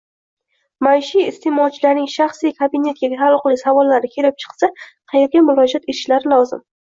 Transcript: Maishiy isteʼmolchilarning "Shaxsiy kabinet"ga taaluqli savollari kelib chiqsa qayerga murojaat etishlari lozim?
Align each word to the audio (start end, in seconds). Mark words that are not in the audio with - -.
Maishiy 0.85 1.25
isteʼmolchilarning 1.31 2.07
"Shaxsiy 2.13 2.55
kabinet"ga 2.63 3.11
taaluqli 3.21 3.59
savollari 3.63 4.11
kelib 4.15 4.41
chiqsa 4.45 4.71
qayerga 5.13 5.47
murojaat 5.51 5.89
etishlari 5.95 6.33
lozim? 6.35 6.65